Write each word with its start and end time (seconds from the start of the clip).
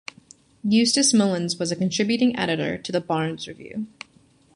Eustace 0.63 1.13
Mullins 1.13 1.59
was 1.59 1.71
a 1.71 1.75
contributing 1.75 2.35
editor 2.35 2.75
to 2.75 2.91
the 2.91 2.99
"Barnes 3.01 3.47
Review". 3.47 3.85